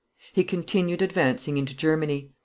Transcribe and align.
He 0.33 0.43
continued 0.43 1.03
advancing 1.03 1.59
into 1.59 1.75
Germany. 1.77 2.31